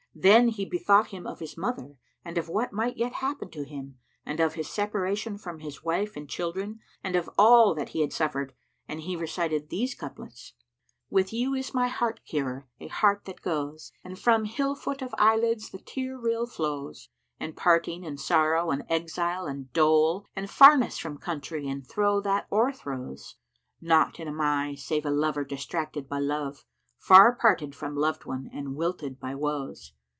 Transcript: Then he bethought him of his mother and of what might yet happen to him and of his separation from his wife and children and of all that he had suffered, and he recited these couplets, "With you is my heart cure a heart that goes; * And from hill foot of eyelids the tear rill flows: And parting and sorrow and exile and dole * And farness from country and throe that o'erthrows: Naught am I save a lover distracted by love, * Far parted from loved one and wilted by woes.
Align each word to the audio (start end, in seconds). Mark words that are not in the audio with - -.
Then 0.13 0.49
he 0.49 0.65
bethought 0.65 1.07
him 1.07 1.25
of 1.25 1.39
his 1.39 1.55
mother 1.57 1.97
and 2.25 2.37
of 2.37 2.49
what 2.49 2.73
might 2.73 2.97
yet 2.97 3.13
happen 3.23 3.49
to 3.51 3.63
him 3.63 3.97
and 4.25 4.41
of 4.41 4.55
his 4.55 4.67
separation 4.69 5.37
from 5.37 5.59
his 5.59 5.85
wife 5.85 6.17
and 6.17 6.29
children 6.29 6.81
and 7.01 7.15
of 7.15 7.29
all 7.37 7.73
that 7.75 7.89
he 7.89 8.01
had 8.01 8.11
suffered, 8.11 8.53
and 8.89 8.99
he 8.99 9.15
recited 9.15 9.69
these 9.69 9.95
couplets, 9.95 10.51
"With 11.09 11.31
you 11.31 11.53
is 11.53 11.73
my 11.73 11.87
heart 11.87 12.19
cure 12.25 12.67
a 12.81 12.89
heart 12.89 13.23
that 13.23 13.41
goes; 13.41 13.93
* 13.97 14.03
And 14.03 14.19
from 14.19 14.43
hill 14.43 14.75
foot 14.75 15.01
of 15.01 15.15
eyelids 15.17 15.69
the 15.69 15.77
tear 15.79 16.17
rill 16.19 16.45
flows: 16.45 17.07
And 17.39 17.55
parting 17.55 18.05
and 18.05 18.19
sorrow 18.19 18.69
and 18.69 18.83
exile 18.89 19.45
and 19.45 19.71
dole 19.71 20.25
* 20.31 20.35
And 20.35 20.49
farness 20.49 20.97
from 20.97 21.19
country 21.19 21.69
and 21.69 21.87
throe 21.87 22.19
that 22.19 22.47
o'erthrows: 22.51 23.35
Naught 23.79 24.19
am 24.19 24.41
I 24.41 24.75
save 24.75 25.05
a 25.05 25.09
lover 25.09 25.45
distracted 25.45 26.09
by 26.09 26.19
love, 26.19 26.65
* 26.83 26.97
Far 26.97 27.33
parted 27.33 27.73
from 27.73 27.95
loved 27.95 28.25
one 28.25 28.49
and 28.53 28.75
wilted 28.75 29.17
by 29.17 29.35
woes. 29.35 29.93